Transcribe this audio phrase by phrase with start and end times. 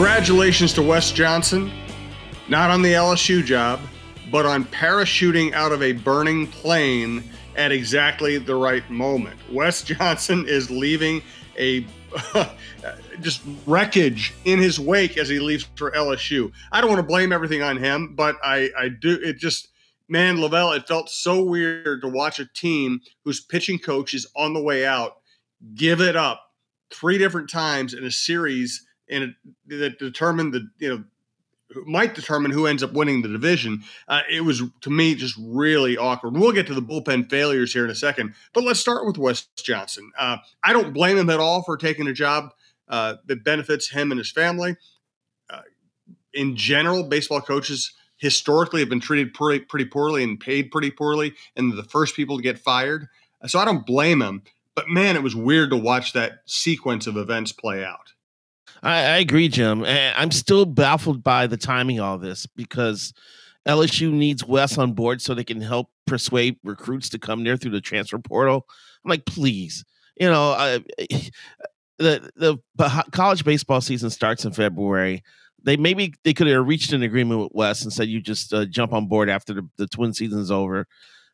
[0.00, 1.70] Congratulations to Wes Johnson,
[2.48, 3.78] not on the LSU job,
[4.32, 7.22] but on parachuting out of a burning plane
[7.54, 9.38] at exactly the right moment.
[9.52, 11.20] Wes Johnson is leaving
[11.58, 11.86] a
[13.20, 16.50] just wreckage in his wake as he leaves for LSU.
[16.72, 19.20] I don't want to blame everything on him, but I, I do.
[19.22, 19.68] It just,
[20.08, 24.54] man, LaVelle, it felt so weird to watch a team whose pitching coach is on
[24.54, 25.18] the way out
[25.74, 26.40] give it up
[26.90, 29.34] three different times in a series and
[29.66, 31.04] that determined the you know
[31.86, 33.82] might determine who ends up winning the division.
[34.08, 36.36] Uh, it was to me just really awkward.
[36.36, 39.46] We'll get to the bullpen failures here in a second, but let's start with Wes
[39.56, 40.10] Johnson.
[40.18, 42.52] Uh, I don't blame him at all for taking a job
[42.88, 44.76] uh, that benefits him and his family.
[45.48, 45.62] Uh,
[46.34, 51.34] in general, baseball coaches historically have been treated pretty, pretty poorly and paid pretty poorly,
[51.56, 53.08] and the first people to get fired.
[53.46, 54.42] So I don't blame him.
[54.74, 58.12] But man, it was weird to watch that sequence of events play out.
[58.82, 59.84] I, I agree, Jim.
[59.84, 63.12] I'm still baffled by the timing all this because
[63.66, 67.72] LSU needs Wes on board so they can help persuade recruits to come there through
[67.72, 68.66] the transfer portal.
[69.04, 69.84] I'm like, please,
[70.16, 70.80] you know, I,
[71.98, 72.58] the the
[73.12, 75.22] college baseball season starts in February.
[75.62, 78.64] They maybe they could have reached an agreement with Wes and said you just uh,
[78.64, 80.86] jump on board after the, the twin season's over,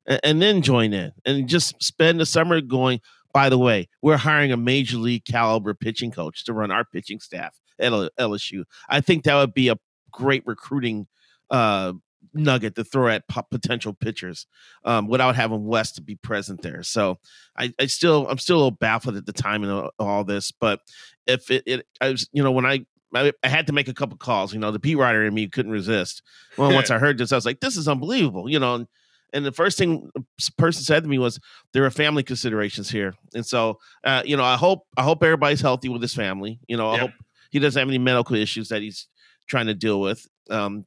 [0.07, 3.01] and, and then join in and just spend the summer going
[3.37, 7.21] by the way, we're hiring a major league caliber pitching coach to run our pitching
[7.21, 8.65] staff at LSU.
[8.89, 9.77] I think that would be a
[10.11, 11.07] great recruiting
[11.51, 11.93] uh,
[12.33, 14.47] nugget to throw at potential pitchers
[14.87, 16.83] um, without having Wes to be present there.
[16.83, 17.19] So
[17.59, 20.51] I, I, still, I'm still a little baffled at the timing of all this.
[20.51, 20.81] But
[21.27, 23.95] if it, it I was, you know, when I, I, I had to make a
[23.95, 26.23] couple calls, you know, the beat writer in me couldn't resist.
[26.57, 28.77] Well, once I heard this, I was like, this is unbelievable, you know.
[28.77, 28.87] And,
[29.33, 30.11] and the first thing
[30.57, 31.41] person said to me was,
[31.73, 35.61] "There are family considerations here." And so, uh, you know, I hope I hope everybody's
[35.61, 36.59] healthy with his family.
[36.69, 37.11] You know, I hope
[37.51, 39.09] he doesn't have any medical issues that he's
[39.47, 40.27] trying to deal with.
[40.51, 40.87] Um,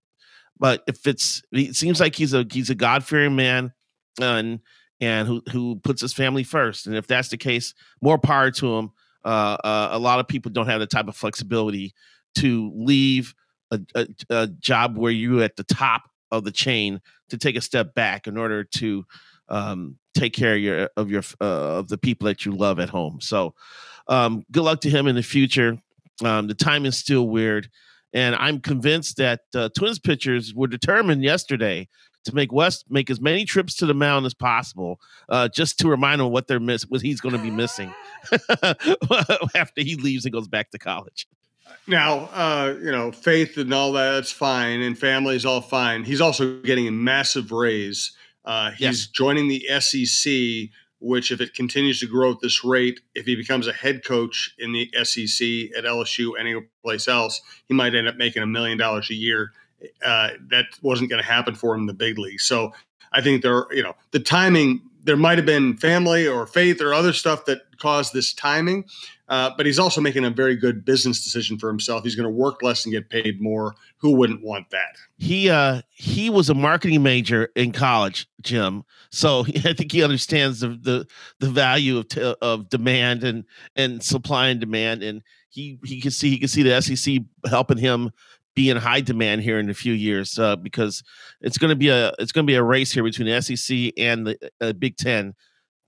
[0.58, 3.74] but if it's, it seems like he's a he's a God fearing man,
[4.20, 4.60] and
[5.02, 6.88] and who who puts his family first.
[6.88, 8.92] And if that's the case, more power to him.
[9.26, 11.94] Uh, uh, a lot of people don't have the type of flexibility
[12.36, 13.36] to leave
[13.70, 17.62] a, a, a job where you're at the top of the chain to take a
[17.62, 19.06] step back in order to
[19.50, 22.90] um, take care of your of your uh, of the people that you love at
[22.90, 23.20] home.
[23.22, 23.56] So,
[24.08, 25.78] um, good luck to him in the future.
[26.24, 27.70] Um, the time is still weird,
[28.14, 31.88] and I'm convinced that uh, Twins pitchers were determined yesterday
[32.26, 35.88] to make Wes make as many trips to the mound as possible, uh, just to
[35.88, 37.94] remind him what they're miss what he's going to be missing
[39.56, 41.28] after he leaves and goes back to college.
[41.88, 46.04] Now, uh, you know, faith and all that, that's fine, and family's all fine.
[46.04, 48.12] He's also getting a massive raise.
[48.46, 49.08] Uh, he's yes.
[49.08, 50.70] joining the SEC,
[51.00, 54.54] which, if it continues to grow at this rate, if he becomes a head coach
[54.60, 58.78] in the SEC at LSU, any place else, he might end up making a million
[58.78, 59.52] dollars a year.
[60.06, 62.42] Uh, that wasn't going to happen for him in the big league.
[62.42, 62.74] So
[63.14, 64.82] I think there, you know, the timing.
[65.10, 68.86] There might have been family or faith or other stuff that caused this timing.
[69.28, 72.04] Uh, but he's also making a very good business decision for himself.
[72.04, 73.74] He's going to work less and get paid more.
[73.98, 74.98] Who wouldn't want that?
[75.18, 78.84] He uh, he was a marketing major in college, Jim.
[79.10, 81.08] So I think he understands the the,
[81.40, 83.46] the value of t- of demand and
[83.76, 85.02] and supply and demand.
[85.02, 88.12] And he he can see he can see the SEC helping him
[88.56, 91.04] be in high demand here in a few years uh, because
[91.42, 93.94] it's going to be a it's going to be a race here between the SEC
[93.98, 95.34] and the uh, Big Ten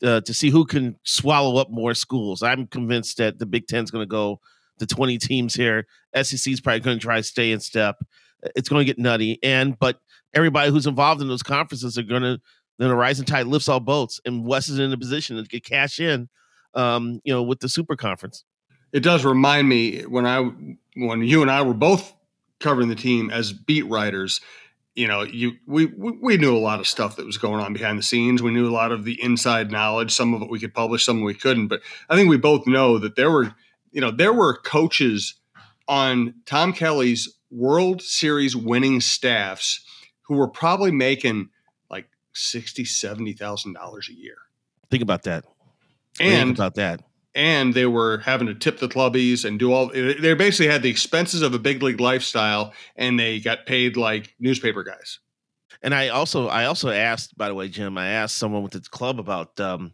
[0.04, 2.44] uh, to see who can swallow up more schools.
[2.44, 4.40] I'm convinced that the Big Ten is going to go
[4.80, 5.86] to 20 teams here.
[6.16, 7.98] SEC is probably going to try to stay in step.
[8.56, 10.00] It's going to get nutty, and but
[10.34, 12.42] everybody who's involved in those conferences are going to
[12.80, 15.64] then a rising tide lifts all boats, and Wes is in a position to get
[15.64, 16.30] cash in,
[16.74, 18.44] um, you know, with the super conference.
[18.92, 20.50] It does remind me when I
[20.96, 22.12] when you and I were both
[22.62, 24.42] covering the team as beat writers
[24.96, 27.98] you know, you we we knew a lot of stuff that was going on behind
[27.98, 28.44] the scenes.
[28.44, 30.12] We knew a lot of the inside knowledge.
[30.12, 31.68] Some of it we could publish, some we couldn't.
[31.68, 33.56] But I think we both know that there were
[33.92, 35.36] you know, there were coaches
[35.88, 39.86] on Tom Kelly's World Series winning staffs
[40.24, 41.50] who were probably making
[41.90, 44.38] like sixty, seventy thousand dollars a year.
[44.90, 45.46] Think about that.
[46.20, 47.02] And Think about that.
[47.34, 50.90] And they were having to tip the clubbies and do all they basically had the
[50.90, 55.20] expenses of a big league lifestyle and they got paid like newspaper guys
[55.82, 58.82] And I also I also asked, by the way, Jim, I asked someone with the
[58.82, 59.94] club about um,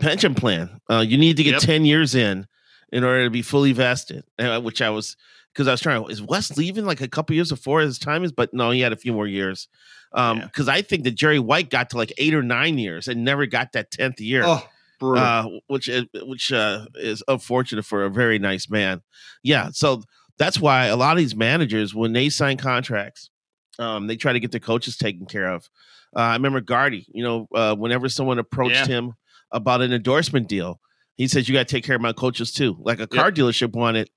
[0.00, 0.80] pension plan.
[0.90, 1.62] Uh, you need to get Yep.
[1.62, 2.46] ten years in
[2.92, 5.16] in order to be fully vested, uh, which I was
[5.52, 6.10] because I was trying.
[6.10, 8.32] Is Wes leaving like a couple years before his time is?
[8.32, 9.68] But no, he had a few more years.
[10.12, 10.44] Um, Yeah.
[10.46, 13.46] because I think that Jerry White got to like eight or nine years and never
[13.46, 14.42] got that tenth year.
[14.44, 14.68] oh.
[15.16, 19.02] Uh, which is, which uh, is unfortunate for a very nice man.
[19.42, 20.02] Yeah, so
[20.38, 23.30] that's why a lot of these managers, when they sign contracts,
[23.78, 25.68] um, they try to get their coaches taken care of.
[26.16, 27.06] Uh, I remember Gardy.
[27.12, 28.86] You know, uh, whenever someone approached Yeah.
[28.86, 29.12] him
[29.50, 30.80] about an endorsement deal,
[31.16, 33.72] he says, "You got to take care of my coaches too." Like a car dealership
[33.72, 34.10] wanted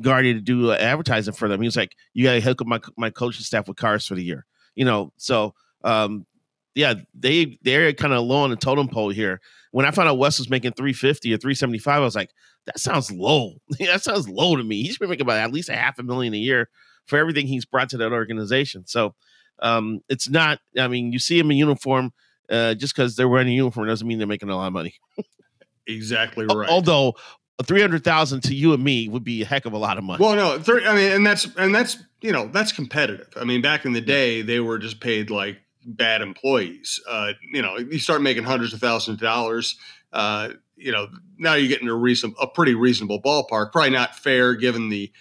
[0.00, 1.60] Gardy to do uh, advertising for them.
[1.60, 4.14] He was like, "You got to hook up my my coaching staff with cars for
[4.16, 5.54] the year." You know, so
[5.84, 6.26] um,
[6.74, 9.40] yeah, they they're kind of low on the totem pole here
[9.74, 12.30] when I found out Wes was making 350 or 375, I was like,
[12.66, 13.54] that sounds low.
[13.80, 14.82] that sounds low to me.
[14.84, 16.68] He's been making about at least a half a million a year
[17.06, 18.86] for everything he's brought to that organization.
[18.86, 19.16] So
[19.58, 22.12] um, it's not, I mean, you see him in uniform,
[22.48, 24.94] uh, just because they're wearing a uniform doesn't mean they're making a lot of money.
[25.88, 27.14] exactly right Although
[27.64, 30.22] 300,000 to you and me would be a heck of a lot of money.
[30.24, 33.60] well no thir- i mean and that's and that's you know that's competitive i mean
[33.60, 37.00] back in the day they were just paid like bad employees.
[37.08, 39.76] Uh you know you start making hundreds of thousands of dollars
[40.12, 41.08] uh you know
[41.38, 43.72] now you get into a reason a pretty reasonable ballpark.
[43.72, 45.12] Probably not fair given the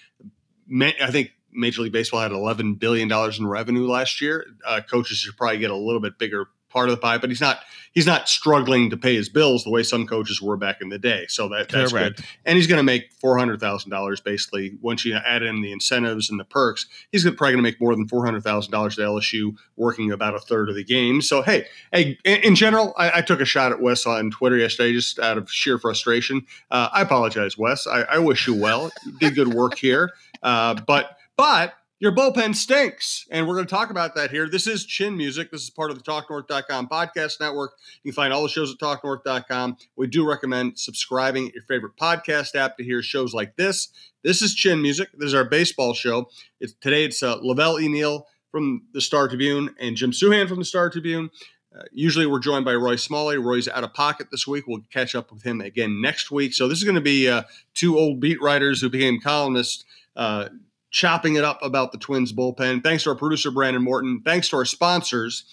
[0.81, 4.45] i think major league baseball had 11 billion dollars in revenue last year.
[4.65, 7.41] Uh, coaches should probably get a little bit bigger part of the pie but he's
[7.41, 7.59] not
[7.91, 10.99] he's not struggling to pay his bills the way some coaches were back in the
[10.99, 14.77] day so that that's good and he's going to make four hundred thousand dollars basically
[14.81, 16.87] once you add in the incentives and the perks.
[17.11, 20.35] He's probably going to make more than four hundred thousand dollars at LSU, working about
[20.35, 21.21] a third of the game.
[21.21, 24.57] So hey, hey, in, in general, I, I took a shot at Wes on Twitter
[24.57, 26.45] yesterday just out of sheer frustration.
[26.71, 27.87] Uh, I apologize, Wes.
[27.87, 28.91] I, I wish you well.
[29.05, 30.11] You did good work here,
[30.41, 31.73] uh, but but.
[32.03, 33.25] Your bullpen stinks.
[33.31, 34.49] And we're going to talk about that here.
[34.49, 35.49] This is Chin Music.
[35.51, 37.71] This is part of the TalkNorth.com podcast network.
[38.03, 39.77] You can find all the shows at TalkNorth.com.
[39.95, 43.87] We do recommend subscribing at your favorite podcast app to hear shows like this.
[44.21, 45.11] This is Chin Music.
[45.13, 46.27] This is our baseball show.
[46.59, 47.05] It's today.
[47.05, 47.87] It's uh, LaVelle E.
[47.87, 51.29] Neal from the Star Tribune and Jim Souhan from the Star Tribune.
[51.73, 53.37] Uh, usually we're joined by Roy Smalley.
[53.37, 54.67] Roy's out of pocket this week.
[54.67, 56.53] We'll catch up with him again next week.
[56.53, 59.85] So this is going to be uh, two old beat writers who became columnists.
[60.17, 60.49] Uh,
[60.93, 62.81] chopping it up about the Twins bullpen.
[62.83, 64.21] Thanks to our producer, Brandon Morton.
[64.23, 65.43] Thanks to our sponsors,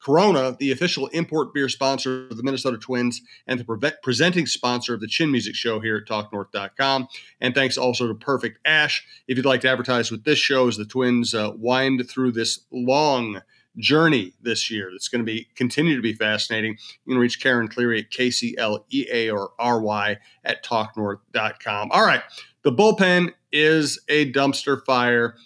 [0.00, 4.94] Corona, the official import beer sponsor of the Minnesota Twins and the pre- presenting sponsor
[4.94, 7.08] of the Chin Music Show here at TalkNorth.com.
[7.40, 9.04] And thanks also to Perfect Ash.
[9.26, 12.60] If you'd like to advertise with this show as the Twins uh, wind through this
[12.70, 13.42] long
[13.76, 17.66] journey this year that's going to be continue to be fascinating, you can reach Karen
[17.66, 21.90] Cleary at KCLEA or RY at TalkNorth.com.
[21.90, 22.22] All right.
[22.64, 25.36] The bullpen is a dumpster fire.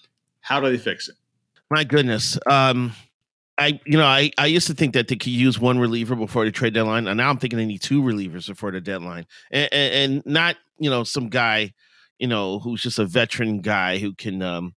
[0.41, 1.17] How do they fix it?
[1.71, 2.39] My goodness.
[2.49, 2.93] Um,
[3.59, 6.45] I you know I, I used to think that they could use one reliever before
[6.45, 9.69] the trade deadline, and now I'm thinking they need two relievers before the deadline, and,
[9.73, 11.75] and, and not you know some guy,
[12.19, 14.75] you know who's just a veteran guy who can um,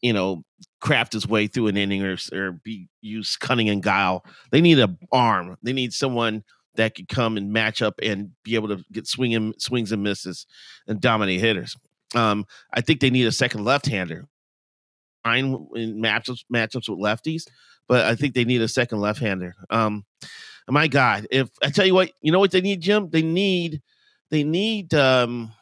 [0.00, 0.44] you know
[0.80, 4.24] craft his way through an inning or or be use cunning and guile.
[4.50, 5.58] They need a arm.
[5.62, 6.42] They need someone
[6.76, 10.46] that could come and match up and be able to get swinging swings and misses
[10.86, 11.76] and dominate hitters.
[12.14, 14.26] Um, I think they need a second left-hander.
[15.24, 17.44] Fine in matchups matchups with lefties,
[17.88, 19.54] but I think they need a second left-hander.
[19.70, 20.04] Um,
[20.68, 23.08] my God, if I tell you what, you know what they need, Jim?
[23.10, 23.82] They need
[24.30, 25.52] they need um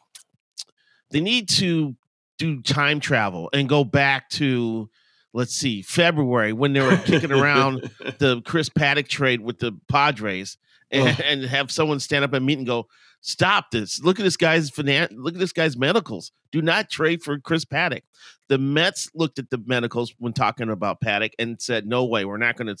[1.11, 1.95] they need to
[2.37, 4.89] do time travel and go back to
[5.33, 7.89] let's see February when they were kicking around
[8.19, 10.57] the Chris Paddack trade with the Padres
[10.91, 12.87] and, and have someone stand up and meet and go,
[13.21, 14.01] stop this.
[14.01, 16.31] Look at this guy's finan- look at this guy's medicals.
[16.51, 18.01] Do not trade for Chris Paddack.
[18.49, 22.37] The Mets looked at the medicals when talking about Paddack and said, no way, we're
[22.37, 22.77] not going to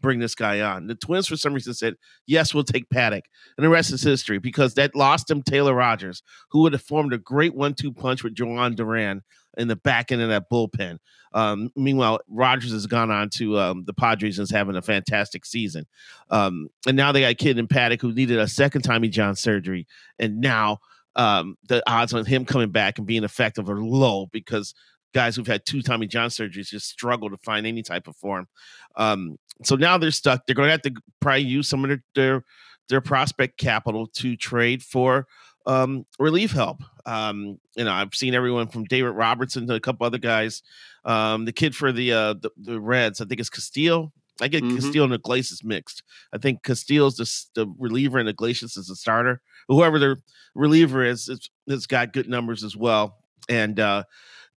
[0.00, 0.86] bring this guy on.
[0.86, 3.22] The Twins, for some reason, said, yes, we'll take Paddack.
[3.58, 7.12] And the rest is history because that lost him Taylor Rogers, who would have formed
[7.12, 9.22] a great one two punch with Jhoan Duran
[9.56, 10.98] in the back end of that bullpen.
[11.32, 15.44] Um, meanwhile, Rogers has gone on to um, the Padres and is having a fantastic
[15.44, 15.86] season.
[16.30, 19.36] Um, and now they got a kid in Paddack who needed a second Tommy John
[19.36, 19.86] surgery.
[20.18, 20.78] And now
[21.16, 24.74] um, the odds on him coming back and being effective are low because
[25.12, 28.48] guys who've had two Tommy John surgeries just struggle to find any type of form.
[28.96, 30.46] Um, so now they're stuck.
[30.46, 32.44] They're going to have to probably use some of their, their
[32.88, 35.26] their prospect capital to trade for
[35.66, 36.82] um, relief help.
[37.06, 40.62] Um, you know, I've seen everyone from David Robertson to a couple other guys.
[41.04, 44.12] Um, the kid for the, uh, the, the Reds, I think it's Castillo.
[44.40, 44.76] I get mm-hmm.
[44.76, 46.02] Castillo and Iglesias mixed.
[46.32, 49.42] I think Castillo's the, the reliever and Iglesias is the starter.
[49.68, 50.16] Whoever the
[50.54, 53.18] reliever is, it's, it's got good numbers as well.
[53.48, 54.04] And uh,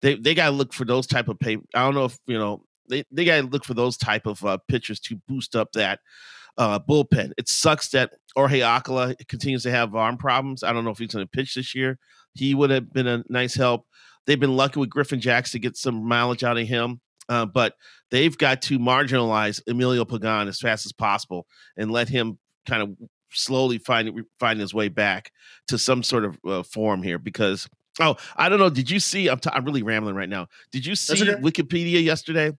[0.02, 1.58] they they got to look for those type of pay.
[1.74, 4.44] I don't know if you know they they got to look for those type of
[4.46, 6.00] uh, pitchers to boost up that
[6.58, 7.32] uh, bullpen.
[7.38, 10.64] It sucks that Jorge Alcala continues to have arm problems.
[10.64, 11.98] I don't know if he's going to pitch this year.
[12.34, 13.86] He would have been a nice help.
[14.26, 17.02] They've been lucky with Griffin Jax to get some mileage out of him.
[17.30, 17.76] Uh, but
[18.12, 21.46] they've got to marginalize Emilio Pagan as fast as possible
[21.78, 22.90] and let him kind of
[23.32, 25.32] slowly find find his way back
[25.68, 27.68] to some sort of uh, form here because
[28.00, 30.86] oh I don't know did you see I'm, t- I'm really rambling right now did
[30.86, 31.16] you see.
[31.16, 32.52] Wikipedia yesterday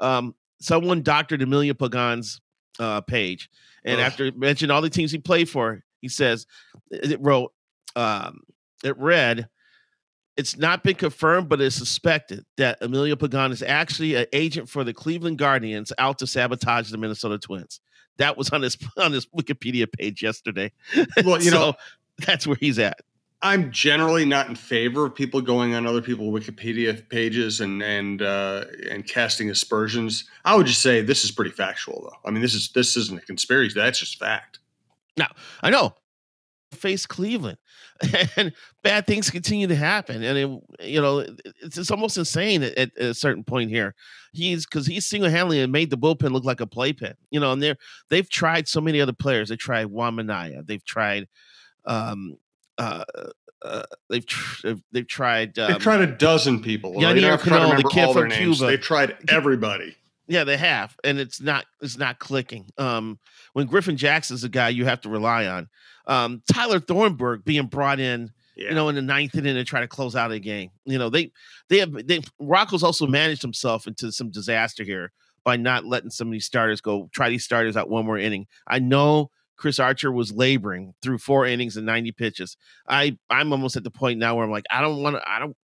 [0.00, 2.40] um, someone doctored Emilio Pagan's
[2.78, 3.50] uh, page
[3.84, 4.06] and Ugh.
[4.06, 6.46] after mentioning all the teams he played for he says
[6.90, 7.52] it wrote
[7.96, 8.40] um,
[8.84, 9.48] it read
[10.38, 14.84] it's not been confirmed, but it's suspected that Emilio Pagan is actually an agent for
[14.84, 17.80] the Cleveland Guardians out to sabotage the Minnesota Twins.
[18.18, 20.70] That was on his on his Wikipedia page yesterday.
[21.24, 21.72] Well, you so know,
[22.24, 23.00] that's where he's at.
[23.40, 28.20] I'm generally not in favor of people going on other people's Wikipedia pages and and
[28.20, 30.24] uh, and casting aspersions.
[30.44, 32.28] I would just say this is pretty factual, though.
[32.28, 33.78] I mean, this is this isn't a conspiracy.
[33.78, 34.58] That's just fact.
[35.16, 35.28] Now
[35.62, 35.94] I know
[36.72, 37.58] face Cleveland,
[38.36, 38.52] and
[38.82, 40.22] bad things continue to happen.
[40.22, 41.18] And it, you know,
[41.62, 43.94] it's, it's almost insane at, at, a certain point here.
[44.32, 47.14] He's because he's single handedly made the bullpen look like a playpen.
[47.30, 47.76] You know, and they're
[48.10, 49.48] they've tried so many other players.
[49.48, 50.62] They tried Juan Minaya.
[50.64, 51.28] They've tried.
[51.84, 52.36] Um,
[52.78, 53.04] uh,
[53.62, 55.58] uh, they've tr- they've tried.
[55.58, 56.94] Um, they've tried a dozen people.
[56.94, 58.66] Yennier Cano, the kid from Cuba.
[58.66, 59.96] They've tried everybody.
[60.28, 62.66] Yeah, they have, and it's not it's not clicking.
[62.76, 63.18] Um,
[63.54, 65.68] when Griffin is a guy you have to rely on,
[66.06, 68.68] um, Tyler Thornburg being brought in, yeah.
[68.68, 70.70] you know, in the ninth inning to try to close out a game.
[70.84, 71.32] You know, they
[71.70, 75.12] they have they Rocco's also managed himself into some disaster here
[75.44, 77.08] by not letting some of these starters go.
[77.12, 78.46] Try these starters out one more inning.
[78.66, 82.56] I know Chris Archer was laboring through four innings and 90 pitches.
[82.88, 85.38] I I'm almost at the point now where I'm like, I don't want to, I
[85.38, 85.56] don't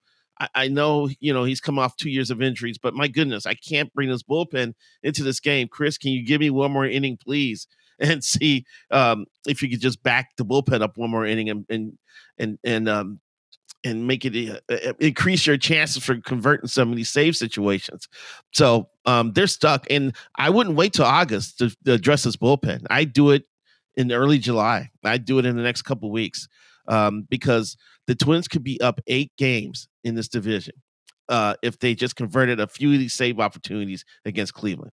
[0.55, 3.53] I, know, you know, he's come off two years of injuries, but my goodness, I
[3.53, 4.73] can't bring this bullpen
[5.03, 5.67] into this game.
[5.67, 7.67] Chris, can you give me one more inning, please?
[8.00, 11.65] and see um, if you could just back the bullpen up one more inning and
[11.69, 11.97] and
[12.39, 13.19] and and um,
[13.83, 17.35] and make it uh, uh, uh, increase your chances for converting some of these save
[17.35, 18.07] situations.
[18.51, 22.85] So um, they're stuck, and I wouldn't wait till August to, to address this bullpen.
[22.89, 23.43] I do it
[23.95, 24.89] in early July.
[25.03, 26.47] I'd do it in the next couple weeks
[26.88, 30.75] um, because the Twins could be up eight games in this division
[31.29, 34.91] uh, if they just converted a few of these save opportunities against Cleveland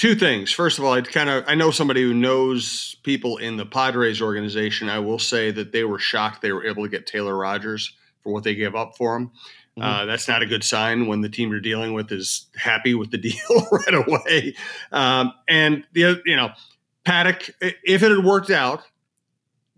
[0.00, 0.50] two things.
[0.50, 4.22] First of all, I kind of I know somebody who knows people in the Padres
[4.22, 4.88] organization.
[4.88, 7.92] I will say that they were shocked they were able to get Taylor Rogers
[8.22, 9.26] for what they gave up for him.
[9.78, 9.82] Mm-hmm.
[9.82, 13.10] Uh, that's not a good sign when the team you're dealing with is happy with
[13.10, 14.54] the deal right away.
[14.90, 16.48] Um, and the you know
[17.04, 18.82] Paddack, if it had worked out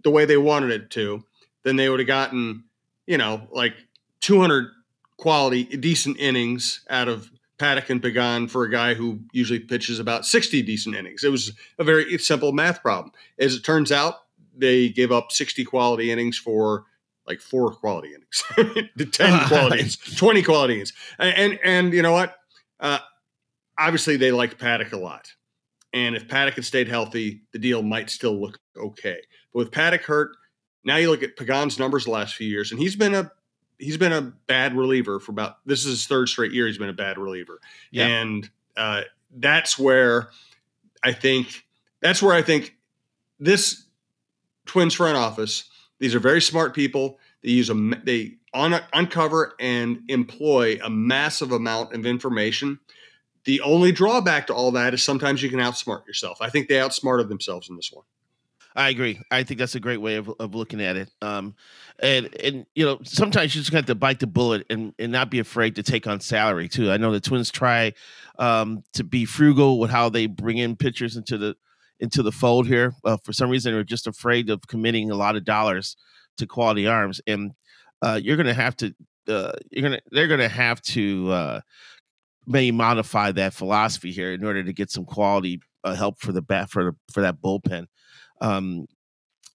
[0.02, 1.24] the way they wanted it to,
[1.62, 2.64] then they would have gotten
[3.06, 3.74] you know like
[4.20, 4.70] 200
[5.16, 10.26] quality decent innings out of Paddack and Pagan for a guy who usually pitches about
[10.26, 11.22] 60 decent innings.
[11.22, 13.12] It was a very simple math problem.
[13.38, 14.16] As it turns out,
[14.56, 16.86] they gave up 60 quality innings for
[17.24, 20.92] like four quality innings, 10 quality innings, 20 quality innings.
[21.20, 22.34] And, and, and you know what?
[22.80, 22.98] Uh,
[23.78, 25.32] obviously, they liked Paddack a lot.
[25.92, 29.20] And if Paddack had stayed healthy, the deal might still look okay.
[29.52, 30.36] But with Paddack hurt,
[30.84, 33.30] now you look at Pagan's numbers the last few years, and he's been a
[33.78, 36.66] he's been a bad reliever for about this is his third straight year.
[36.66, 38.06] He's been a bad reliever, yeah.
[38.06, 39.02] and uh,
[39.36, 40.30] that's where
[41.02, 41.64] I think
[42.00, 42.76] that's where I think
[43.38, 43.84] this
[44.66, 45.68] Twins front office.
[45.98, 47.18] These are very smart people.
[47.42, 52.78] They use a they un, uncover and employ a massive amount of information.
[53.44, 56.38] The only drawback to all that is sometimes you can outsmart yourself.
[56.40, 58.04] I think they outsmarted themselves in this one.
[58.74, 59.20] I agree.
[59.30, 61.10] I think that's a great way of, of looking at it.
[61.20, 61.54] Um,
[61.98, 65.30] and and you know sometimes you just have to bite the bullet and and not
[65.30, 66.90] be afraid to take on salary too.
[66.90, 67.92] I know the Twins try
[68.38, 71.54] um, to be frugal with how they bring in pitchers into the
[72.00, 72.94] into the fold here.
[73.04, 75.96] Uh, for some reason, they're just afraid of committing a lot of dollars
[76.38, 77.52] to quality arms, and
[78.00, 78.94] uh, you're going to have to
[79.28, 81.30] uh, you're gonna they're going to have to
[82.46, 86.42] maybe modify that philosophy here in order to get some quality uh, help for the
[86.42, 87.86] bat for the, for that bullpen
[88.40, 88.86] um,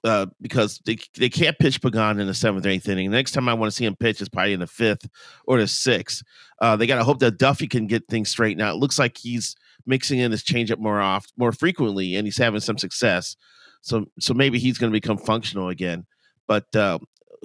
[0.03, 3.09] uh, because they they can't pitch Pagan in the seventh or eighth inning.
[3.11, 5.07] The next time I want to see him pitch is probably in the fifth
[5.45, 6.23] or the sixth.
[6.61, 8.75] Uh, they got to hope that Duffy can get things straightened out.
[8.75, 12.59] It looks like he's mixing in his changeup more off more frequently, and he's having
[12.61, 13.35] some success.
[13.81, 16.05] So so maybe he's going to become functional again.
[16.47, 16.99] But uh,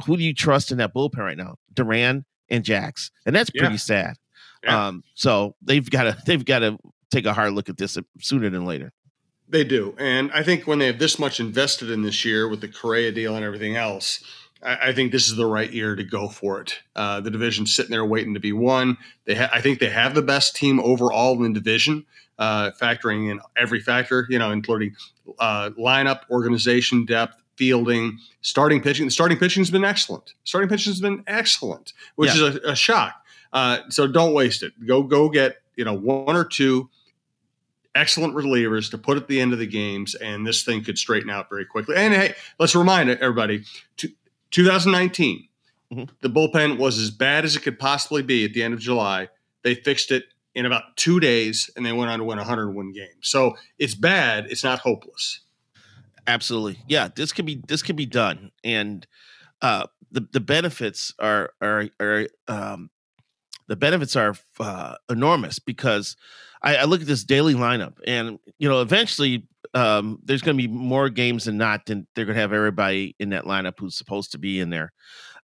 [0.07, 1.57] who do you trust in that bullpen right now?
[1.73, 3.79] Duran and Jax, and that's pretty Yeah.
[3.79, 4.17] sad.
[4.65, 4.89] Yeah.
[4.89, 6.79] Um, so they've got to they've got to
[7.11, 8.93] take a hard look at this sooner than later.
[9.49, 9.95] They do.
[9.99, 13.13] And I think when they have this much invested in this year with the Correa
[13.13, 14.25] deal and everything else,
[14.63, 16.79] I, I think this is the right year to go for it.
[16.97, 18.97] Uh, the division's sitting there waiting to be won.
[19.27, 22.07] They ha- I think they have the best team overall in the division,
[22.39, 24.97] uh, factoring in every factor, you know, including
[25.39, 29.05] uh, lineup, organization, depth, fielding, starting pitching.
[29.05, 30.33] The starting pitching's been excellent.
[30.45, 32.47] Starting pitching's been excellent, which Yeah.
[32.47, 33.15] is a, a shock.
[33.53, 34.73] Uh, so don't waste it.
[34.87, 36.89] Go go get you know one or two
[37.95, 41.31] excellent relievers to put at the end of the games, and this thing could straighten
[41.31, 41.97] out very quickly.
[41.97, 43.65] And hey, let's remind everybody:
[43.99, 44.09] to,
[44.51, 45.49] 2019,
[45.93, 46.09] Mhm.
[46.21, 49.29] the bullpen was as bad as it could possibly be at the end of July.
[49.63, 53.15] They fixed it in about two days, and they went on to win 101 games.
[53.23, 55.41] So it's bad; it's not hopeless.
[56.27, 56.79] Absolutely.
[56.89, 58.53] Yeah, this could be this could be done.
[58.65, 59.07] And
[59.61, 62.91] uh the the benefits are are are um
[63.69, 66.17] the benefits are uh, enormous because
[66.63, 70.63] I, I look at this daily lineup and you know eventually um there's going to
[70.63, 73.97] be more games than not than they're going to have everybody in that lineup who's
[73.97, 74.93] supposed to be in there.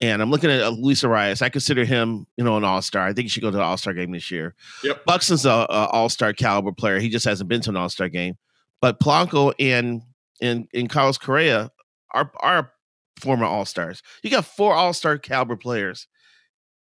[0.01, 1.44] And I'm looking at uh, Luis Arraez.
[1.44, 3.06] I consider him, you know, an all star.
[3.06, 4.56] I think he should go to the all star game this year.
[4.84, 5.06] Yep.
[5.06, 7.00] Buxton's a, a all star caliber player.
[7.00, 8.36] He just hasn't been to an all star game.
[8.82, 10.01] But Polanco and
[10.41, 11.70] and and Carlos Correa
[12.13, 12.72] are are
[13.20, 14.01] former all stars.
[14.24, 16.08] You got four all star caliber players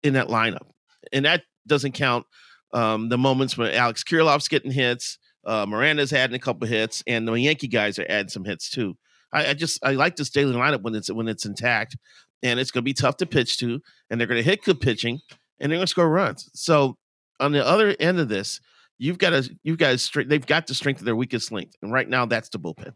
[0.03, 0.71] in that lineup,
[1.13, 2.27] and that doesn't count
[2.73, 7.27] um, the moments when Alex Kirilloff's getting hits, uh, Miranda's adding a couple hits, and
[7.27, 8.97] the Yankee guys are adding some hits too.
[9.33, 11.97] I, I just I like this daily lineup when it's when it's intact,
[12.43, 14.81] and it's going to be tough to pitch to, and they're going to hit good
[14.81, 15.21] pitching,
[15.59, 16.51] and they're going to score runs.
[16.55, 16.97] So
[17.39, 18.61] on the other end of this,
[18.99, 20.25] you've got to you've got to.
[20.25, 22.93] They've got the strength of their weakest link, and right now that's the bullpen.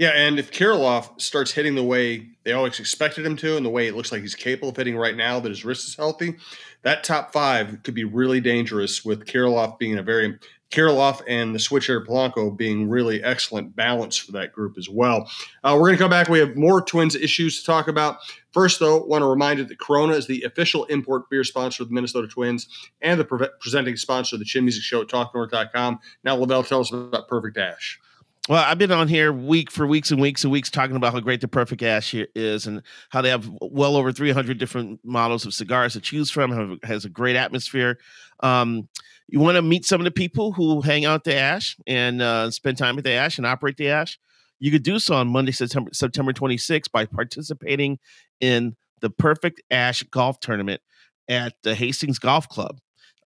[0.00, 3.70] Yeah, and if Kirilloff starts hitting the way they always expected him to, and the
[3.70, 6.36] way it looks like he's capable of hitting right now, that his wrist is healthy,
[6.84, 9.04] that top five could be really dangerous.
[9.04, 10.38] With Kirilloff being a very
[10.70, 15.30] Kirilloff and the switch hitter Polanco being really excellent balance for that group as well.
[15.62, 16.30] Uh, we're going to come back.
[16.30, 18.20] We have more Twins issues to talk about.
[18.52, 21.90] First, though, want to remind you that Corona is the official import beer sponsor of
[21.90, 22.68] the Minnesota Twins
[23.02, 25.98] and the pre- presenting sponsor of the Chin Music Show at TalkNorth.com.
[26.24, 28.00] Now, LaVelle, tell us about Perfect Ash.
[28.48, 31.20] Well, I've been on here week for weeks and weeks and weeks talking about how
[31.20, 35.52] great the Perfect Ash is and how they have well over 300 different models of
[35.52, 36.50] cigars to choose from.
[36.50, 37.98] Have, has a great atmosphere.
[38.40, 38.88] Um,
[39.28, 42.50] you want to meet some of the people who hang out the Ash and uh,
[42.50, 44.18] spend time at the Ash and operate the Ash.
[44.58, 47.98] You could do so on Monday, September September 26th by participating
[48.40, 50.80] in the Perfect Ash Golf Tournament
[51.28, 52.78] at the Hastings Golf Club.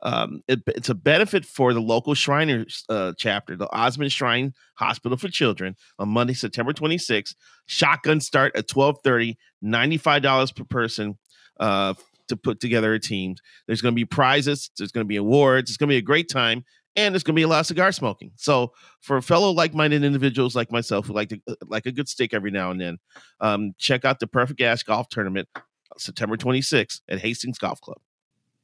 [0.05, 5.17] Um, it, it's a benefit for the local Shriners uh, chapter, the Osman Shrine Hospital
[5.17, 7.35] for Children, on Monday, September 26th.
[7.67, 11.19] Shotgun start at 12:30, $95 per person
[11.59, 11.95] uh,
[12.29, 13.37] to put together a team.
[13.67, 16.03] There's going to be prizes, there's going to be awards, it's going to be a
[16.03, 16.64] great time,
[16.97, 18.33] and there's going to be a lot of cigar smoking.
[18.37, 22.35] So, for fellow like-minded individuals like myself who like to uh, like a good steak
[22.35, 22.99] every now and then,
[23.40, 25.49] um, check out the Perfect Ash Golf Tournament,
[25.97, 27.99] September 26th at Hastings Golf Club.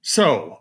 [0.03, 0.60] So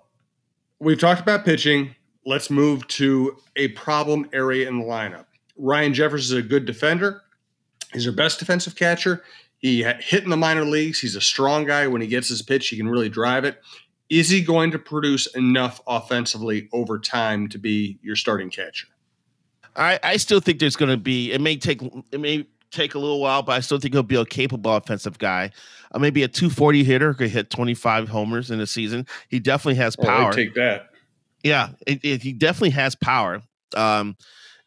[0.79, 1.95] we've talked about pitching.
[2.25, 5.25] Let's move to a problem area in the lineup.
[5.57, 7.21] Ryan Jeffers is a good defender.
[7.93, 9.23] He's our best defensive catcher.
[9.57, 10.99] He hit in the minor leagues.
[10.99, 11.87] He's a strong guy.
[11.87, 13.61] When he gets his pitch, he can really drive it.
[14.09, 18.87] Is he going to produce enough offensively over time to be your starting catcher?
[19.75, 21.31] I, I still think there's going to be.
[21.31, 21.81] It may take.
[22.11, 25.17] It may take a little while, but I still think he'll be a capable offensive
[25.17, 25.51] guy.
[25.91, 29.07] Uh, maybe a 240 hitter could hit 25 homers in a season.
[29.27, 30.31] He definitely has Oh, power.
[30.33, 30.89] take that.
[31.43, 33.41] yeah, it, it- he definitely has power.
[33.75, 34.15] Um,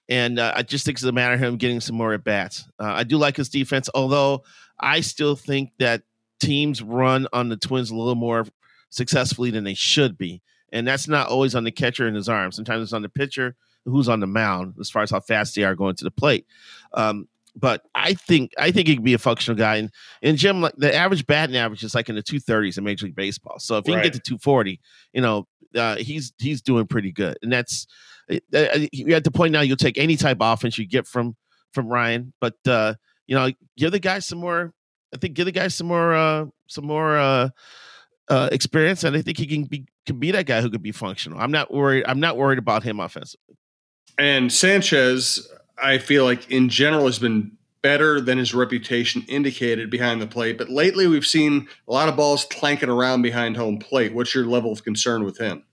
[0.08, 2.64] and uh, I just think it's a matter of him getting some more at bats.
[2.78, 4.42] Uh, I do like his defense, although
[4.80, 6.02] I still think that
[6.40, 8.44] teams run on the Twins a little more
[8.90, 12.50] successfully than they should be, and that's not always on the catcher and his arm.
[12.52, 15.62] Sometimes it's on the pitcher who's on the mound as far as how fast they
[15.64, 16.46] are going to the plate.
[16.94, 19.76] Um, but I think I think he could be a functional guy.
[19.76, 19.90] And,
[20.22, 23.06] and Jim, like the average batting average is like in the two thirties in Major
[23.06, 23.58] League Baseball.
[23.58, 24.80] So if he can get to two forty,
[25.12, 27.38] you know, uh, he's he's doing pretty good.
[27.42, 27.86] And that's
[28.30, 31.06] uh, uh, you're at the point now you'll take any type of offense you get
[31.06, 31.36] from
[31.72, 32.94] from Ryan, but uh,
[33.26, 34.72] you know, give the guy some more.
[35.14, 37.48] I think give the guy some more uh, some more uh,
[38.28, 40.92] uh, experience, and I think he can be can be that guy who could be
[40.92, 41.38] functional.
[41.38, 42.04] I'm not worried.
[42.06, 43.56] I'm not worried about him offensively.
[44.18, 45.48] And Sanchez,
[45.80, 50.56] I feel like in general has been better than his reputation indicated behind the plate.
[50.56, 54.14] But lately, we've seen a lot of balls clanking around behind home plate.
[54.14, 55.64] What's your level of concern with him?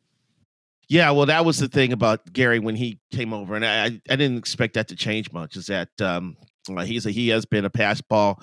[0.90, 4.16] Yeah, well, that was the thing about Gary when he came over, and I I
[4.16, 5.56] didn't expect that to change much.
[5.56, 6.36] Is that um,
[6.68, 8.42] uh, he's a, he has been a pass ball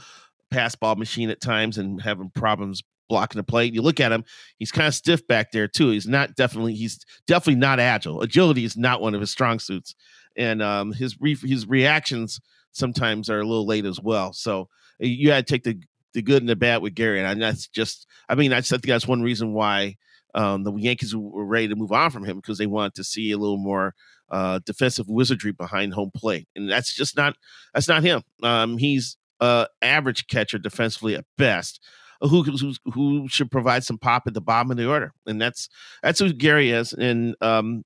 [0.49, 3.75] pass ball machine at times and having problems blocking the plate.
[3.75, 4.25] You look at him;
[4.59, 5.91] he's kind of stiff back there too.
[5.91, 8.23] He's not definitely he's definitely not agile.
[8.23, 9.97] Agility is not one of his strong suits,
[10.37, 12.41] and um, his re- his reactions
[12.73, 14.33] sometimes are a little late as well.
[14.33, 14.69] So
[14.99, 15.81] you had to take the
[16.15, 19.09] the good and the bad with Gary, and that's just I mean I think that's
[19.09, 19.97] one reason why
[20.35, 23.31] um, the Yankees were ready to move on from him because they wanted to see
[23.33, 23.95] a little more
[24.31, 27.37] uh, defensive wizardry behind home plate, and that's just not
[27.75, 28.23] that's not him.
[28.43, 31.81] Um, he's uh, average catcher defensively at best.
[32.23, 35.69] Who, who who should provide some pop at the bottom of the order, and that's
[36.03, 36.95] that's who Gary is.
[36.95, 37.83] And um,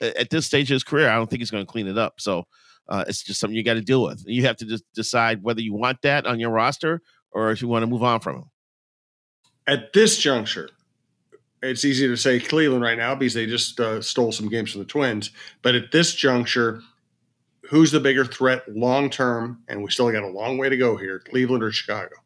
[0.00, 2.20] at this stage of his career, I don't think he's going to clean it up.
[2.20, 2.44] So
[2.88, 4.22] uh, it's just something you got to deal with.
[4.26, 7.00] You have to just decide whether you want that on your roster
[7.30, 8.44] or if you want to move on from him.
[9.66, 10.70] At this juncture,
[11.62, 14.80] it's easy to say Cleveland right now because they just uh, stole some games from
[14.80, 15.30] the Twins.
[15.62, 16.82] But at this juncture,
[17.70, 19.62] who's the bigger threat long term?
[19.68, 22.16] And we still got a long way to go here Cleveland or Chicago?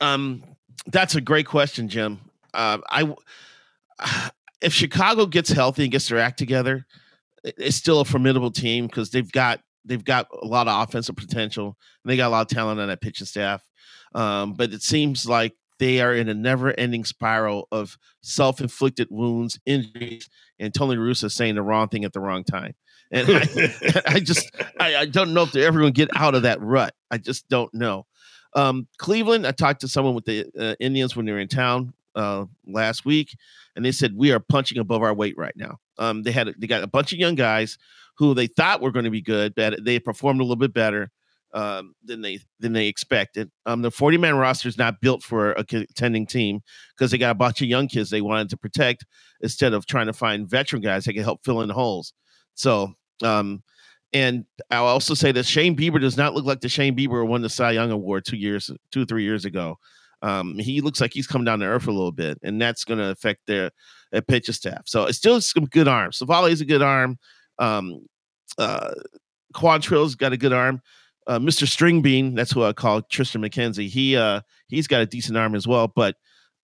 [0.00, 0.42] Um,
[0.86, 2.20] that's a great question, Jim.
[2.54, 3.14] Uh, I
[4.62, 6.86] if Chicago gets healthy and gets their act together,
[7.44, 11.76] it's still a formidable team because they've got they've got a lot of offensive potential
[12.04, 13.62] and they got a lot of talent on that pitching staff.
[14.14, 20.28] Um, but it seems like they are in a never-ending spiral of self-inflicted wounds, injuries,
[20.60, 22.74] and Tony Russo saying the wrong thing at the wrong time.
[23.10, 26.36] And I, I just I, I, don't know if they're ever going to get out
[26.36, 26.94] of that rut.
[27.10, 28.06] I just don't know.
[28.54, 31.94] Um, Cleveland, I talked to someone with the uh, Indians when they were in town
[32.14, 33.36] uh, last week,
[33.76, 35.78] and they said we are punching above our weight right now.
[35.98, 37.78] Um, they had they got a bunch of young guys
[38.16, 41.10] who they thought were going to be good, but they performed a little bit better
[41.54, 43.50] um, than they than they expected.
[43.66, 46.60] Um, the forty man roster is not built for a contending team
[46.96, 49.04] because they got a bunch of young kids they wanted to protect
[49.40, 52.12] instead of trying to find veteran guys that can help fill in holes.
[52.54, 53.62] So um,
[54.12, 57.26] and I'll also say that Shane Bieber does not look like the Shane Bieber who
[57.26, 59.78] won the Cy Young Award two years, two three years ago.
[60.22, 62.98] Um, he looks like he's come down to earth a little bit, and that's going
[62.98, 63.72] to affect their,
[64.12, 64.82] their pitcher staff.
[64.86, 66.18] So it's still some good arms.
[66.18, 67.18] Civale is a good arm.
[67.58, 68.06] Um,
[68.56, 68.92] uh,
[69.52, 70.80] Quantrill's got a good arm.
[71.26, 71.66] Uh, Mr.
[71.66, 73.88] String Bean, that's who I call Triston McKenzie.
[73.88, 76.16] He uh, he's got a decent arm as well, but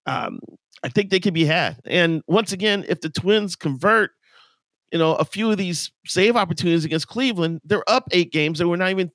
[0.07, 0.40] um,
[0.83, 1.81] I think they can be had.
[1.85, 4.12] And once again, if the Twins convert,
[4.92, 8.68] you know, a few of these save opportunities against Cleveland, they're up eight games, and
[8.68, 9.12] we're not even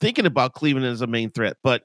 [0.00, 1.56] thinking about Cleveland as a main threat.
[1.62, 1.84] But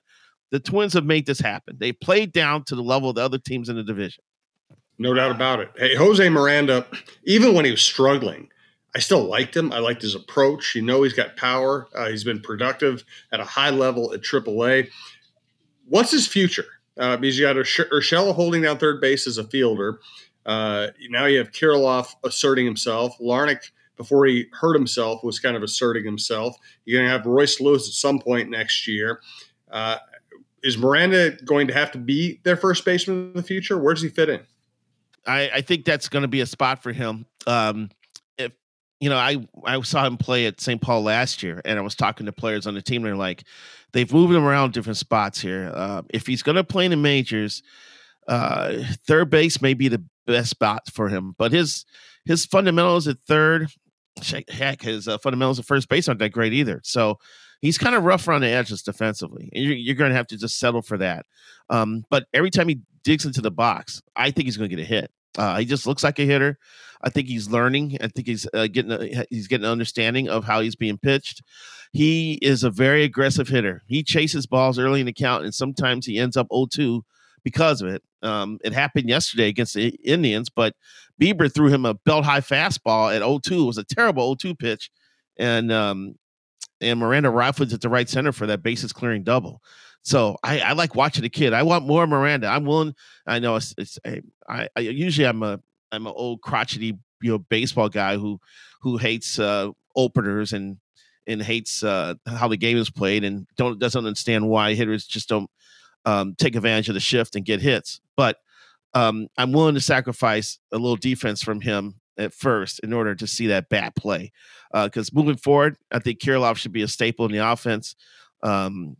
[0.55, 1.75] the Twins have made this happen.
[1.77, 4.23] They played down to the level of the other teams in the division.
[4.97, 5.69] No doubt about it.
[5.75, 6.87] Hey, Jose Miranda,
[7.25, 8.47] even when he was struggling,
[8.95, 9.73] I still liked him.
[9.73, 10.73] I liked his approach.
[10.73, 11.89] You know, he's got power.
[11.93, 14.89] Uh, he's been productive at a high level at AAA.
[15.89, 16.67] What's his future?
[16.97, 19.99] Uh, because you got Urshela holding down third base as a fielder.
[20.45, 23.17] Uh, now you have Kirilloff asserting himself.
[23.19, 26.55] Larnach, before he hurt himself, was kind of asserting himself.
[26.85, 29.19] You're going to have Royce Lewis at some point next year.
[29.69, 29.97] Uh,
[30.65, 33.77] is Miranda going to have to be their first baseman in the future?
[33.77, 34.41] Where does he fit in?
[35.27, 37.27] I, I think that's going to be a spot for him.
[37.45, 37.91] Um,
[38.39, 38.51] if
[38.99, 40.81] you know, I I saw him play at St.
[40.81, 43.03] Paul last year, and I was talking to players on the team.
[43.03, 43.43] They're like,
[43.93, 45.71] they've moved him around different spots here.
[45.73, 47.61] Uh, if he's going to play in the majors,
[48.27, 48.73] uh,
[49.05, 51.35] third base may be the best spot for him.
[51.37, 51.85] But his
[52.25, 53.69] his fundamentals at third,
[54.49, 56.81] heck, his uh, fundamentals at first base aren't that great either.
[56.83, 57.19] So
[57.61, 59.49] he's kind of rough around the edges defensively.
[59.53, 61.25] You're, you're going to have to just settle for that.
[61.69, 64.83] Um, but every time he digs into the box, I think he's going to get
[64.83, 65.11] a hit.
[65.37, 66.57] Uh, he just looks like a hitter.
[67.01, 67.97] I think he's learning.
[68.01, 71.43] I think he's uh, getting a, he's getting an understanding of how he's being pitched.
[71.91, 73.83] He is a very aggressive hitter.
[73.87, 77.01] He chases balls early in the count, and sometimes he ends up 0-2
[77.43, 78.03] because of it.
[78.21, 80.73] Um, it happened yesterday against the Indians, but
[81.21, 83.63] Bieber threw him a belt high fastball at 0-2.
[83.63, 84.89] It was a terrible 0-2 pitch,
[85.37, 86.15] and um,
[86.85, 89.61] and Miranda rifles at the right center for that bases clearing double.
[90.03, 91.51] So I, I, like watching the kid.
[91.51, 92.47] I want more Miranda.
[92.47, 92.93] I'm willing.
[93.25, 93.97] I know it's, it's
[94.47, 95.59] I, I usually I'm a
[95.91, 98.39] I'm an old crotchety you know baseball guy who
[98.81, 100.77] who hates uh, openers and
[101.27, 105.27] and hates uh, how the game is played and don't doesn't understand why hitters just
[105.27, 105.49] don't
[106.05, 107.99] um, take advantage of the shift and get hits.
[108.15, 108.37] But
[108.93, 113.27] um, I'm willing to sacrifice a little defense from him at first in order to
[113.27, 114.31] see that bat play.
[114.73, 117.95] Because uh, moving forward, I think Kirilloff should be a staple in the offense.
[118.43, 118.97] Um,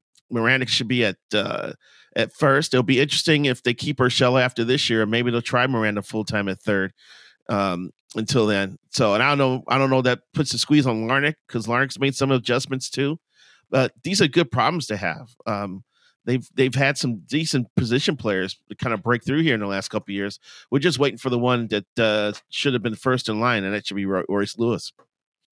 [0.66, 1.74] should be at uh,
[2.16, 2.74] at first.
[2.74, 6.02] It'll be interesting if they keep Urshela after this year, and maybe they'll try Miranda
[6.02, 6.94] full time at third.
[7.48, 10.88] Um, until then, so and I don't know, I don't know that puts a squeeze
[10.88, 13.20] on Larnach because Larnach's made some adjustments too.
[13.70, 15.30] But these are good problems to have.
[15.46, 15.84] Um,
[16.26, 19.90] they've they've had some decent position players kind of break through here in the last
[19.90, 20.40] couple years.
[20.70, 23.74] We're just waiting for the one that uh, should have been first in line, and
[23.74, 24.92] that should be Royce Lewis.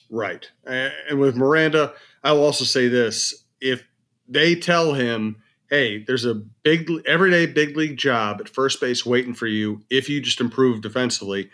[0.10, 3.84] Right, and with Miranda, I will also say this: if
[4.28, 5.38] they tell him,
[5.70, 10.10] hey, there's a big everyday big league job at first base waiting for you if
[10.10, 11.50] you just improve defensively.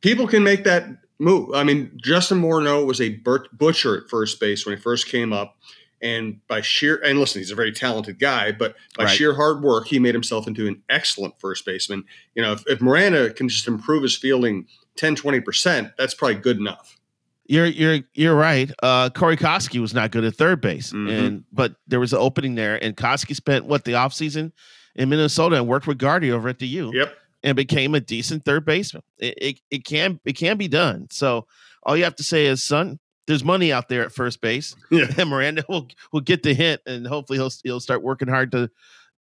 [0.00, 1.54] People can make that move.
[1.54, 3.20] I mean, Justin Morneau was a
[3.52, 5.56] butcher at first base when he first came up.
[6.02, 9.10] And by sheer and listen, he's a very talented guy, but by right.
[9.10, 12.04] sheer hard work, he made himself into an excellent first baseman.
[12.34, 16.58] You know, if, if Miranda can just improve his fielding 10, 20%, that's probably good
[16.58, 16.98] enough.
[17.46, 18.70] You're you're you're right.
[18.82, 21.08] Uh, Corey Koskie was not good at third base, mm-hmm.
[21.08, 24.52] and but there was an opening there, and Koskie spent what the offseason
[24.94, 26.92] in Minnesota and worked with Gardy over at the U.
[26.94, 29.02] Yep, and became a decent third baseman.
[29.18, 31.08] It, it, it can it can be done.
[31.10, 31.46] So
[31.82, 34.74] all you have to say is, son, there's money out there at first base.
[34.90, 35.06] Yeah.
[35.16, 38.70] And Miranda will will get the hint, and hopefully he'll he'll start working hard to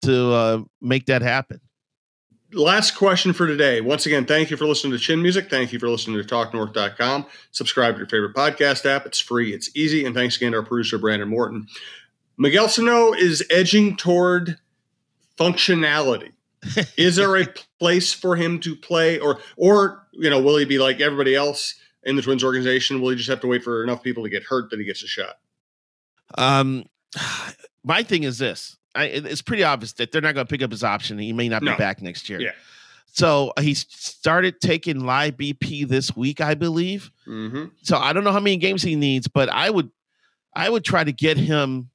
[0.04, 1.62] to uh, make that happen
[2.54, 3.82] last question for today.
[3.82, 5.50] Once again, thank you for listening to Chin Music.
[5.50, 7.26] Thank you for listening to TalkNorth.com.
[7.52, 9.06] Subscribe to your favorite podcast app.
[9.06, 10.06] It's free, it's easy.
[10.06, 11.68] And thanks again to our producer, Brandon Morton.
[12.38, 14.58] Miguel Sano is edging toward
[15.38, 16.32] functionality.
[16.98, 17.48] is there a
[17.80, 21.76] place for him to play, or, or you know, will he be like everybody else
[22.04, 23.02] in the Twins organization?
[23.02, 25.04] Will he just have to wait for enough people to get hurt that he gets
[25.04, 25.38] a shot?
[26.38, 26.86] Um,
[27.84, 30.72] my thing is this: I, it's pretty obvious that they're not going to pick up
[30.72, 31.18] his option.
[31.18, 32.42] He may not be back next year.
[32.42, 32.52] Yeah.
[33.14, 37.12] So he started taking live BP this week, I believe.
[37.28, 37.66] Mm-hmm.
[37.84, 39.92] So I don't know how many games he needs, but I would,
[40.56, 41.90] I would try to get him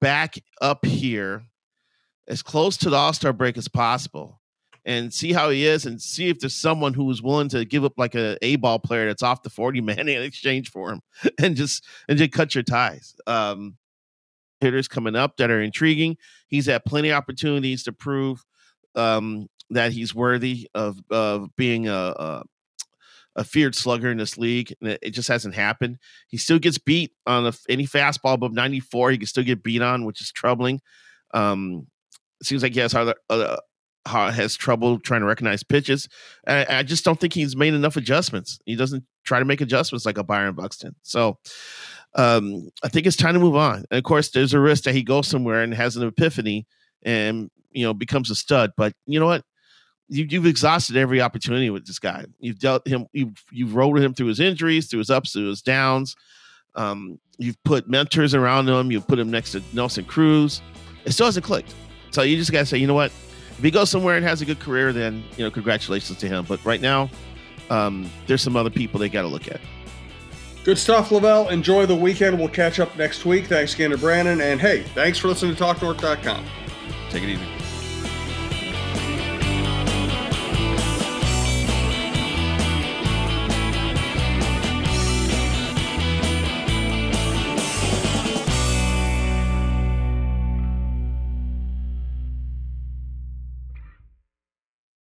[0.00, 1.44] back up here
[2.28, 4.40] as close to the All Star break as possible,
[4.84, 7.84] and see how he is, and see if there's someone who is willing to give
[7.84, 11.00] up like a A ball player that's off the forty man in exchange for him,
[11.38, 13.14] and just and just cut your ties.
[13.26, 13.76] Um,
[14.60, 16.16] hitters coming up that are intriguing.
[16.48, 18.44] He's had plenty of opportunities to prove
[18.94, 22.42] um, that he's worthy of of being a, a,
[23.36, 24.74] a feared slugger in this league.
[24.80, 25.98] And it, just hasn't happened.
[26.28, 29.12] He still gets beat on a, any fastball above 94.
[29.12, 30.80] He can still get beat on, which is troubling.
[31.32, 31.86] Um,
[32.40, 33.56] it seems like he has other, uh,
[34.06, 36.08] has trouble trying to recognize pitches.
[36.46, 38.58] I, I, just don't think he's made enough adjustments.
[38.66, 40.94] He doesn't try to make adjustments like a Byron Buxton.
[41.02, 41.38] So
[42.14, 43.84] um, I think it's time to move on.
[43.90, 46.66] And of course, there's a risk that he goes somewhere and has an epiphany
[47.02, 48.72] and you know becomes a stud.
[48.76, 49.44] But you know what?
[50.08, 52.26] You, you've exhausted every opportunity with this guy.
[52.38, 53.06] You've dealt him.
[53.12, 56.14] You've you've rolled him through his injuries, through his ups, through his downs.
[56.76, 58.90] Um, you've put mentors around him.
[58.90, 60.60] You've put him next to Nelson Cruz.
[61.04, 61.74] It still hasn't clicked.
[62.10, 63.12] So you just gotta say, you know what?
[63.56, 66.44] If he goes somewhere and has a good career, then you know, congratulations to him.
[66.48, 67.08] But right now,
[67.70, 69.60] um, there's some other people they got to look at.
[70.64, 71.50] Good stuff, LaVelle.
[71.50, 72.38] Enjoy the weekend.
[72.38, 73.46] We'll catch up next week.
[73.46, 74.40] Thanks again to Brandon.
[74.40, 76.44] And hey, thanks for listening to TalkNorth.com.
[77.10, 77.63] Take it easy.